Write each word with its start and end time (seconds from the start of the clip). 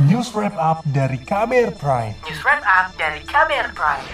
News 0.00 0.32
Wrap 0.32 0.56
Up 0.56 0.80
dari 0.88 1.20
KBR 1.20 1.76
Prime. 1.76 2.16
News 2.24 2.40
Wrap 2.40 2.64
Up 2.64 2.96
dari 2.96 3.20
KBR 3.28 3.76
Prime. 3.76 4.06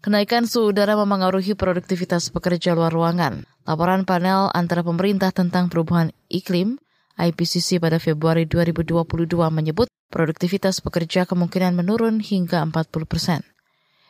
Kenaikan 0.00 0.48
suhu 0.48 0.72
udara 0.72 0.96
memengaruhi 0.96 1.52
produktivitas 1.52 2.32
pekerja 2.32 2.72
luar 2.72 2.88
ruangan. 2.88 3.44
Laporan 3.68 4.08
panel 4.08 4.48
antara 4.56 4.80
pemerintah 4.80 5.28
tentang 5.28 5.68
perubahan 5.68 6.16
iklim 6.32 6.80
IPCC 7.20 7.84
pada 7.84 8.00
Februari 8.00 8.48
2022 8.48 9.28
menyebut 9.52 9.92
produktivitas 10.08 10.80
pekerja 10.80 11.28
kemungkinan 11.28 11.76
menurun 11.76 12.24
hingga 12.24 12.64
40 12.64 13.04
persen. 13.04 13.44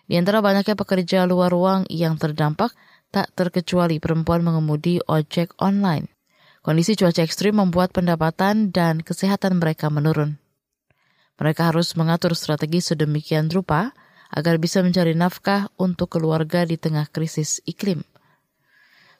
Di 0.06 0.14
antara 0.14 0.38
banyaknya 0.38 0.78
pekerja 0.78 1.26
luar 1.26 1.50
ruang 1.50 1.90
yang 1.90 2.14
terdampak, 2.14 2.70
tak 3.10 3.34
terkecuali 3.34 3.98
perempuan 3.98 4.46
mengemudi 4.46 5.02
ojek 5.10 5.58
online. 5.58 6.06
Kondisi 6.60 6.92
cuaca 6.92 7.24
ekstrim 7.24 7.56
membuat 7.56 7.96
pendapatan 7.96 8.68
dan 8.68 9.00
kesehatan 9.00 9.56
mereka 9.56 9.88
menurun. 9.88 10.36
Mereka 11.40 11.72
harus 11.72 11.96
mengatur 11.96 12.36
strategi 12.36 12.84
sedemikian 12.84 13.48
rupa 13.48 13.96
agar 14.28 14.60
bisa 14.60 14.84
mencari 14.84 15.16
nafkah 15.16 15.72
untuk 15.80 16.12
keluarga 16.12 16.68
di 16.68 16.76
tengah 16.76 17.08
krisis 17.08 17.64
iklim. 17.64 18.04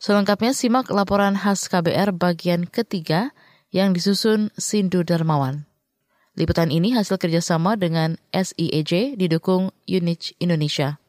Selengkapnya 0.01 0.53
simak 0.53 0.93
laporan 0.93 1.33
khas 1.33 1.65
KBR 1.69 2.13
bagian 2.13 2.69
ketiga 2.69 3.33
yang 3.73 3.97
disusun 3.97 4.53
Sindu 4.61 5.01
Darmawan. 5.01 5.65
Liputan 6.37 6.69
ini 6.69 6.93
hasil 6.93 7.17
kerjasama 7.17 7.77
dengan 7.81 8.21
SIEJ 8.33 9.17
didukung 9.17 9.73
Unich 9.89 10.37
Indonesia. 10.41 11.01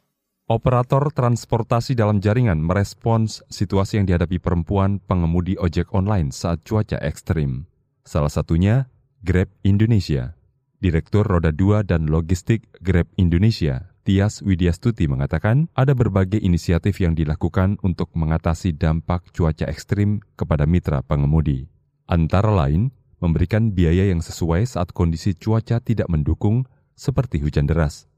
Operator 0.52 1.16
transportasi 1.16 1.96
dalam 1.96 2.20
jaringan 2.20 2.60
merespons 2.60 3.40
situasi 3.48 4.04
yang 4.04 4.06
dihadapi 4.12 4.36
perempuan 4.44 5.00
pengemudi 5.00 5.56
ojek 5.56 5.96
online 5.96 6.36
saat 6.36 6.68
cuaca 6.68 7.00
ekstrim. 7.00 7.72
Salah 8.04 8.28
satunya 8.28 8.92
Grab 9.24 9.48
Indonesia. 9.64 10.36
Direktur 10.84 11.24
Roda 11.24 11.56
2 11.56 11.88
dan 11.88 12.12
Logistik 12.12 12.68
Grab 12.84 13.08
Indonesia, 13.16 13.96
Tias 14.04 14.44
Widyastuti 14.44 15.08
mengatakan 15.08 15.72
ada 15.72 15.96
berbagai 15.96 16.44
inisiatif 16.44 17.00
yang 17.00 17.16
dilakukan 17.16 17.80
untuk 17.80 18.12
mengatasi 18.12 18.76
dampak 18.76 19.32
cuaca 19.32 19.72
ekstrim 19.72 20.20
kepada 20.36 20.68
mitra 20.68 21.00
pengemudi. 21.00 21.72
Antara 22.12 22.52
lain, 22.52 22.92
memberikan 23.24 23.72
biaya 23.72 24.12
yang 24.12 24.20
sesuai 24.20 24.68
saat 24.68 24.92
kondisi 24.92 25.32
cuaca 25.32 25.80
tidak 25.80 26.12
mendukung 26.12 26.68
seperti 26.92 27.40
hujan 27.40 27.72
deras 27.72 28.11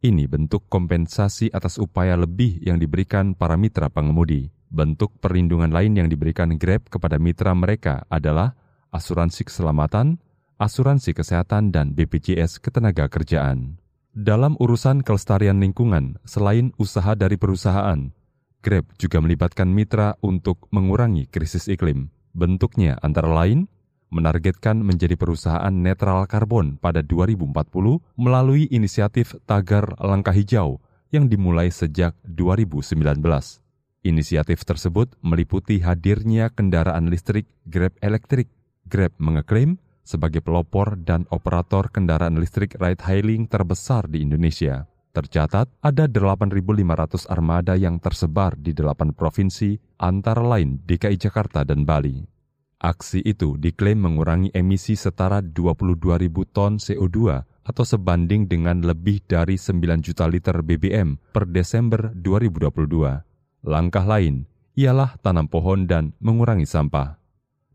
ini 0.00 0.24
bentuk 0.24 0.64
kompensasi 0.72 1.52
atas 1.52 1.76
upaya 1.76 2.16
lebih 2.16 2.60
yang 2.64 2.80
diberikan 2.80 3.36
para 3.36 3.60
mitra 3.60 3.92
pengemudi. 3.92 4.48
Bentuk 4.70 5.18
perlindungan 5.20 5.68
lain 5.68 5.98
yang 5.98 6.08
diberikan 6.08 6.56
Grab 6.56 6.88
kepada 6.88 7.20
mitra 7.20 7.52
mereka 7.52 8.06
adalah 8.08 8.56
asuransi 8.94 9.44
keselamatan, 9.44 10.22
asuransi 10.56 11.12
kesehatan, 11.12 11.74
dan 11.74 11.92
BPJS 11.92 12.62
ketenaga 12.62 13.10
kerjaan. 13.10 13.82
Dalam 14.10 14.56
urusan 14.58 15.02
kelestarian 15.04 15.58
lingkungan, 15.58 16.18
selain 16.22 16.70
usaha 16.78 17.12
dari 17.18 17.36
perusahaan, 17.36 18.10
Grab 18.60 18.86
juga 19.00 19.18
melibatkan 19.24 19.68
mitra 19.68 20.16
untuk 20.20 20.68
mengurangi 20.70 21.28
krisis 21.28 21.66
iklim. 21.66 22.12
Bentuknya 22.30 22.94
antara 23.02 23.32
lain 23.32 23.66
menargetkan 24.10 24.82
menjadi 24.82 25.14
perusahaan 25.14 25.72
netral 25.72 26.26
karbon 26.26 26.76
pada 26.76 27.00
2040 27.00 27.50
melalui 28.18 28.66
inisiatif 28.68 29.38
Tagar 29.46 29.96
Langkah 30.02 30.34
Hijau 30.34 30.82
yang 31.14 31.26
dimulai 31.30 31.70
sejak 31.70 32.14
2019. 32.26 33.18
Inisiatif 34.00 34.64
tersebut 34.64 35.14
meliputi 35.20 35.82
hadirnya 35.82 36.50
kendaraan 36.50 37.10
listrik 37.10 37.46
Grab 37.66 37.94
Elektrik. 38.02 38.48
Grab 38.88 39.14
mengeklaim 39.20 39.78
sebagai 40.00 40.40
pelopor 40.42 40.98
dan 40.98 41.28
operator 41.30 41.92
kendaraan 41.92 42.40
listrik 42.40 42.74
ride-hailing 42.80 43.46
terbesar 43.46 44.08
di 44.10 44.24
Indonesia. 44.24 44.88
Tercatat 45.10 45.66
ada 45.82 46.04
8.500 46.06 47.26
armada 47.26 47.74
yang 47.74 47.98
tersebar 47.98 48.54
di 48.54 48.70
delapan 48.70 49.10
provinsi, 49.10 49.74
antara 49.98 50.40
lain 50.40 50.78
DKI 50.86 51.18
Jakarta 51.18 51.66
dan 51.66 51.82
Bali. 51.82 52.39
Aksi 52.80 53.20
itu 53.20 53.60
diklaim 53.60 54.00
mengurangi 54.00 54.48
emisi 54.56 54.96
setara 54.96 55.44
22.000 55.44 56.32
ton 56.48 56.80
CO2 56.80 57.44
atau 57.60 57.84
sebanding 57.84 58.48
dengan 58.48 58.80
lebih 58.80 59.20
dari 59.28 59.60
9 59.60 60.00
juta 60.00 60.24
liter 60.24 60.64
BBM 60.64 61.20
per 61.28 61.44
Desember 61.44 62.08
2022. 62.16 63.68
Langkah 63.68 64.08
lain 64.08 64.48
ialah 64.80 65.20
tanam 65.20 65.44
pohon 65.52 65.84
dan 65.84 66.16
mengurangi 66.24 66.64
sampah. 66.64 67.20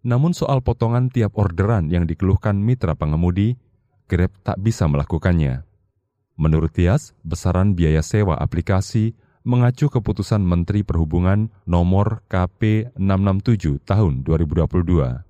Namun 0.02 0.34
soal 0.34 0.66
potongan 0.66 1.14
tiap 1.14 1.38
orderan 1.38 1.94
yang 1.94 2.10
dikeluhkan 2.10 2.58
mitra 2.58 2.98
pengemudi, 2.98 3.62
Grab 4.10 4.34
tak 4.42 4.58
bisa 4.58 4.90
melakukannya. 4.90 5.66
Menurut 6.34 6.74
Tias, 6.74 7.14
besaran 7.22 7.78
biaya 7.78 8.02
sewa 8.02 8.42
aplikasi 8.42 9.14
mengacu 9.46 9.94
keputusan 9.94 10.42
Menteri 10.42 10.82
Perhubungan 10.82 11.54
nomor 11.70 12.26
KP 12.28 12.90
667 12.98 13.78
tahun 13.86 14.26
2022. 14.26 15.22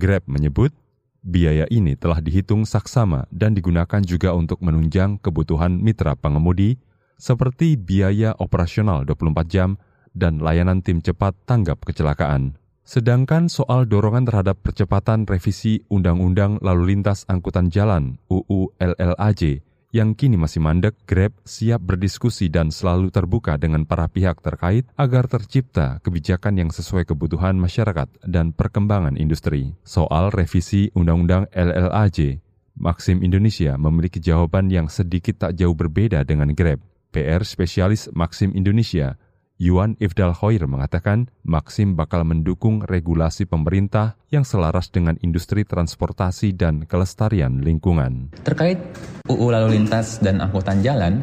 Grab 0.00 0.24
menyebut 0.24 0.72
biaya 1.20 1.68
ini 1.68 1.92
telah 1.94 2.24
dihitung 2.24 2.64
saksama 2.64 3.28
dan 3.28 3.52
digunakan 3.52 4.00
juga 4.00 4.32
untuk 4.32 4.64
menunjang 4.64 5.20
kebutuhan 5.20 5.76
mitra 5.76 6.16
pengemudi 6.16 6.80
seperti 7.20 7.76
biaya 7.76 8.32
operasional 8.40 9.04
24 9.04 9.44
jam 9.44 9.76
dan 10.16 10.40
layanan 10.40 10.80
tim 10.80 11.04
cepat 11.04 11.36
tanggap 11.44 11.84
kecelakaan. 11.84 12.56
Sedangkan 12.80 13.46
soal 13.46 13.86
dorongan 13.86 14.26
terhadap 14.26 14.64
percepatan 14.64 15.28
revisi 15.28 15.84
Undang-Undang 15.92 16.58
Lalu 16.64 16.96
Lintas 16.96 17.22
Angkutan 17.28 17.70
Jalan 17.70 18.18
UU 18.26 18.74
LLAJ 18.80 19.62
yang 19.90 20.14
kini 20.14 20.38
masih 20.38 20.62
mandek, 20.62 20.94
Grab 21.02 21.34
siap 21.42 21.82
berdiskusi 21.82 22.46
dan 22.46 22.70
selalu 22.70 23.10
terbuka 23.10 23.58
dengan 23.58 23.82
para 23.82 24.06
pihak 24.06 24.38
terkait 24.38 24.86
agar 24.94 25.26
tercipta 25.26 25.98
kebijakan 26.06 26.62
yang 26.62 26.70
sesuai 26.70 27.10
kebutuhan 27.10 27.58
masyarakat 27.58 28.06
dan 28.22 28.54
perkembangan 28.54 29.18
industri. 29.18 29.74
Soal 29.82 30.30
revisi 30.30 30.94
Undang-Undang 30.94 31.50
LLAJ, 31.50 32.38
Maxim 32.78 33.20
Indonesia 33.26 33.74
memiliki 33.74 34.22
jawaban 34.22 34.70
yang 34.70 34.86
sedikit 34.86 35.42
tak 35.42 35.58
jauh 35.58 35.74
berbeda 35.74 36.22
dengan 36.22 36.54
Grab. 36.54 36.78
PR 37.10 37.42
spesialis 37.42 38.06
Maxim 38.14 38.54
Indonesia, 38.54 39.18
Yuan 39.60 39.92
Ifdal 40.00 40.32
Khoir 40.32 40.64
mengatakan 40.64 41.28
Maxim 41.44 41.92
bakal 41.92 42.24
mendukung 42.24 42.80
regulasi 42.80 43.44
pemerintah 43.44 44.16
yang 44.32 44.40
selaras 44.40 44.88
dengan 44.88 45.20
industri 45.20 45.68
transportasi 45.68 46.56
dan 46.56 46.88
kelestarian 46.88 47.60
lingkungan. 47.60 48.32
Terkait 48.40 48.80
UU 49.28 49.52
Lalu 49.52 49.76
Lintas 49.76 50.16
dan 50.24 50.40
Angkutan 50.40 50.80
Jalan, 50.80 51.20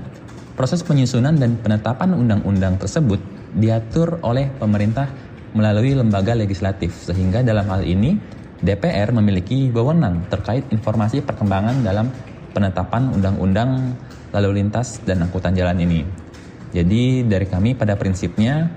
proses 0.53 0.85
penyusunan 0.85 1.33
dan 1.33 1.57
penetapan 1.57 2.13
undang-undang 2.13 2.77
tersebut 2.77 3.17
diatur 3.57 4.21
oleh 4.21 4.53
pemerintah 4.61 5.09
melalui 5.57 5.97
lembaga 5.97 6.37
legislatif 6.37 6.93
sehingga 6.93 7.41
dalam 7.41 7.65
hal 7.65 7.81
ini 7.81 8.21
DPR 8.61 9.17
memiliki 9.17 9.73
wewenang 9.73 10.29
terkait 10.29 10.69
informasi 10.69 11.25
perkembangan 11.25 11.81
dalam 11.81 12.13
penetapan 12.53 13.09
undang-undang 13.17 13.97
lalu 14.29 14.61
lintas 14.61 15.01
dan 15.09 15.25
angkutan 15.25 15.57
jalan 15.57 15.81
ini. 15.81 16.26
Jadi 16.75 17.23
dari 17.23 17.47
kami 17.47 17.73
pada 17.75 17.95
prinsipnya 17.95 18.67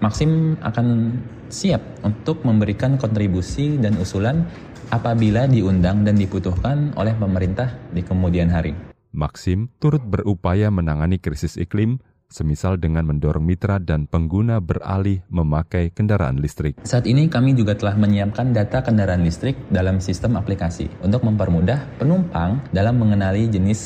Maxim 0.00 0.60
akan 0.60 1.16
siap 1.48 1.80
untuk 2.04 2.44
memberikan 2.44 3.00
kontribusi 3.00 3.80
dan 3.80 3.96
usulan 3.96 4.44
apabila 4.92 5.48
diundang 5.48 6.04
dan 6.04 6.20
dibutuhkan 6.20 6.92
oleh 7.00 7.16
pemerintah 7.16 7.74
di 7.90 8.04
kemudian 8.04 8.52
hari. 8.52 8.76
Maxim 9.16 9.72
turut 9.80 10.04
berupaya 10.04 10.68
menangani 10.68 11.16
krisis 11.16 11.56
iklim 11.56 11.96
semisal 12.26 12.76
dengan 12.76 13.06
mendorong 13.06 13.42
mitra 13.42 13.78
dan 13.78 14.10
pengguna 14.10 14.58
beralih 14.58 15.22
memakai 15.30 15.94
kendaraan 15.94 16.42
listrik. 16.42 16.74
Saat 16.82 17.06
ini 17.06 17.30
kami 17.30 17.54
juga 17.54 17.78
telah 17.78 17.94
menyiapkan 17.94 18.50
data 18.50 18.82
kendaraan 18.82 19.22
listrik 19.22 19.54
dalam 19.70 20.02
sistem 20.02 20.34
aplikasi 20.34 20.90
untuk 21.00 21.22
mempermudah 21.22 22.02
penumpang 22.02 22.60
dalam 22.74 22.98
mengenali 22.98 23.46
jenis 23.46 23.80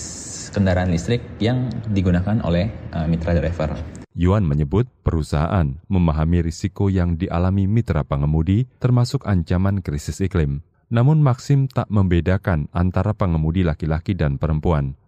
kendaraan 0.50 0.91
listrik 0.91 1.23
yang 1.38 1.70
digunakan 1.91 2.43
oleh 2.44 2.69
uh, 2.93 3.06
mitra 3.06 3.32
driver. 3.32 3.73
Yuan 4.19 4.43
menyebut 4.43 4.91
perusahaan 5.06 5.79
memahami 5.87 6.43
risiko 6.43 6.91
yang 6.91 7.14
dialami 7.14 7.70
mitra 7.70 8.02
pengemudi 8.02 8.67
termasuk 8.82 9.23
ancaman 9.25 9.81
krisis 9.81 10.19
iklim. 10.19 10.67
Namun 10.91 11.23
Maxim 11.23 11.70
tak 11.70 11.87
membedakan 11.87 12.67
antara 12.75 13.14
pengemudi 13.14 13.62
laki-laki 13.62 14.19
dan 14.19 14.37
perempuan. 14.37 14.99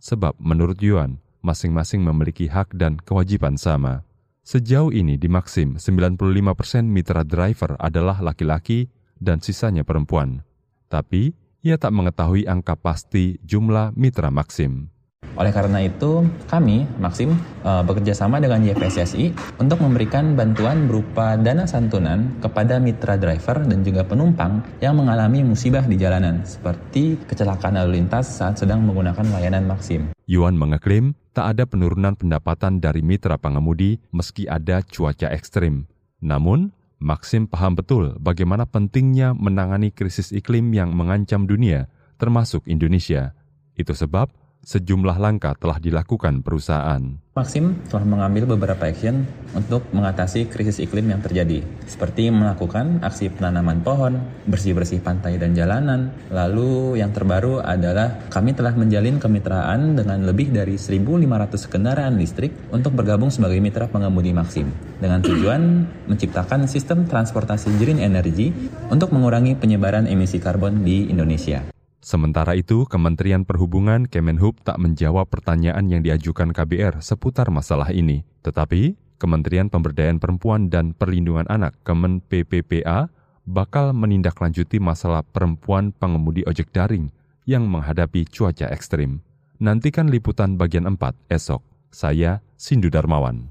Sebab 0.00 0.40
menurut 0.40 0.80
Yuan, 0.80 1.20
masing-masing 1.44 2.00
memiliki 2.00 2.48
hak 2.48 2.72
dan 2.72 2.96
kewajiban 2.96 3.60
sama. 3.60 4.02
Sejauh 4.46 4.94
ini 4.94 5.20
di 5.20 5.28
Maxim, 5.28 5.76
95% 5.76 6.88
mitra 6.88 7.26
driver 7.26 7.76
adalah 7.76 8.18
laki-laki 8.24 8.88
dan 9.20 9.44
sisanya 9.44 9.84
perempuan. 9.84 10.40
Tapi, 10.86 11.34
ia 11.66 11.74
tak 11.74 11.90
mengetahui 11.90 12.46
angka 12.46 12.78
pasti 12.78 13.42
jumlah 13.42 13.90
mitra 13.98 14.30
Maxim. 14.30 14.86
Oleh 15.34 15.50
karena 15.50 15.82
itu, 15.82 16.22
kami, 16.46 16.86
Maxim, 17.02 17.34
uh, 17.66 17.82
bekerja 17.82 18.14
sama 18.14 18.38
dengan 18.38 18.62
YPSSI 18.62 19.34
untuk 19.58 19.82
memberikan 19.82 20.38
bantuan 20.38 20.86
berupa 20.86 21.34
dana 21.34 21.66
santunan 21.66 22.30
kepada 22.38 22.78
mitra 22.78 23.18
driver 23.18 23.66
dan 23.66 23.82
juga 23.82 24.06
penumpang 24.06 24.62
yang 24.78 24.94
mengalami 24.94 25.42
musibah 25.42 25.82
di 25.82 25.98
jalanan, 25.98 26.46
seperti 26.46 27.18
kecelakaan 27.26 27.76
lalu 27.76 28.00
lintas 28.00 28.30
saat 28.30 28.62
sedang 28.62 28.86
menggunakan 28.86 29.26
layanan 29.34 29.66
Maxim. 29.66 30.14
Yuan 30.30 30.54
mengeklaim 30.54 31.18
tak 31.34 31.58
ada 31.58 31.66
penurunan 31.66 32.14
pendapatan 32.14 32.78
dari 32.78 33.02
mitra 33.02 33.36
pengemudi 33.36 33.98
meski 34.14 34.46
ada 34.46 34.80
cuaca 34.86 35.34
ekstrim. 35.34 35.90
Namun, 36.22 36.72
Maxim 36.96 37.44
paham 37.44 37.76
betul 37.76 38.16
bagaimana 38.16 38.64
pentingnya 38.64 39.36
menangani 39.36 39.92
krisis 39.92 40.32
iklim 40.32 40.72
yang 40.72 40.96
mengancam 40.96 41.44
dunia, 41.44 41.92
termasuk 42.16 42.64
Indonesia. 42.64 43.36
Itu 43.76 43.92
sebab 43.92 44.32
sejumlah 44.66 45.22
langkah 45.22 45.54
telah 45.54 45.78
dilakukan 45.78 46.42
perusahaan. 46.42 47.22
Maxim 47.38 47.78
telah 47.86 48.02
mengambil 48.02 48.50
beberapa 48.56 48.90
action 48.90 49.22
untuk 49.54 49.86
mengatasi 49.94 50.50
krisis 50.50 50.82
iklim 50.82 51.06
yang 51.12 51.22
terjadi, 51.22 51.62
seperti 51.86 52.32
melakukan 52.34 52.98
aksi 53.04 53.30
penanaman 53.30 53.84
pohon, 53.86 54.18
bersih-bersih 54.50 55.04
pantai 55.04 55.38
dan 55.38 55.54
jalanan. 55.54 56.10
Lalu 56.32 56.98
yang 56.98 57.14
terbaru 57.14 57.62
adalah 57.62 58.26
kami 58.32 58.56
telah 58.56 58.74
menjalin 58.74 59.22
kemitraan 59.22 59.94
dengan 59.94 60.26
lebih 60.26 60.50
dari 60.50 60.74
1.500 60.80 61.70
kendaraan 61.70 62.18
listrik 62.18 62.50
untuk 62.74 62.96
bergabung 62.96 63.30
sebagai 63.30 63.62
mitra 63.62 63.86
pengemudi 63.86 64.34
Maxim, 64.34 64.72
dengan 64.98 65.22
tujuan 65.22 65.62
menciptakan 66.10 66.66
sistem 66.66 67.06
transportasi 67.06 67.70
green 67.78 68.00
energy 68.00 68.50
untuk 68.90 69.12
mengurangi 69.14 69.54
penyebaran 69.54 70.08
emisi 70.08 70.40
karbon 70.40 70.82
di 70.82 71.06
Indonesia. 71.12 71.75
Sementara 72.06 72.54
itu, 72.54 72.86
Kementerian 72.86 73.42
Perhubungan 73.42 74.06
Kemenhub 74.06 74.62
tak 74.62 74.78
menjawab 74.78 75.26
pertanyaan 75.26 75.90
yang 75.90 76.06
diajukan 76.06 76.54
KBR 76.54 77.02
seputar 77.02 77.50
masalah 77.50 77.90
ini. 77.90 78.22
Tetapi, 78.46 78.94
Kementerian 79.18 79.66
Pemberdayaan 79.66 80.22
Perempuan 80.22 80.70
dan 80.70 80.94
Perlindungan 80.94 81.50
Anak 81.50 81.74
Kemen 81.82 82.22
PPPA 82.22 83.10
bakal 83.42 83.90
menindaklanjuti 83.90 84.78
masalah 84.78 85.26
perempuan 85.26 85.90
pengemudi 85.90 86.46
ojek 86.46 86.70
daring 86.70 87.10
yang 87.42 87.66
menghadapi 87.66 88.22
cuaca 88.30 88.70
ekstrim. 88.70 89.26
Nantikan 89.58 90.06
liputan 90.06 90.54
bagian 90.54 90.86
4 90.86 91.10
esok. 91.26 91.58
Saya 91.90 92.38
Sindu 92.54 92.86
Darmawan. 92.86 93.50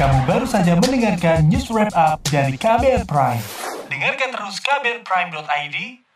Kamu 0.00 0.24
baru 0.24 0.48
saja 0.48 0.72
mendengarkan 0.72 1.52
news 1.52 1.68
wrap 1.68 1.92
up 1.92 2.24
dari 2.24 2.56
KBR 2.56 3.04
Prime. 3.04 3.44
Dengarkan 3.92 4.32
terus 4.32 4.56
kbrprime.id 4.64 6.08